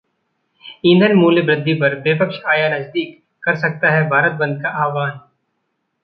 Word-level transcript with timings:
ईंधन 0.85 1.13
मूल्यवृद्धि 1.15 1.73
पर 1.73 1.95
विपक्ष 1.99 2.39
आया 2.45 2.69
नजदीक, 2.69 3.21
कर 3.43 3.55
सकता 3.57 3.91
है 3.91 4.07
भारत 4.09 4.39
बंद 4.39 4.61
का 4.63 4.69
आह्वान 4.83 5.19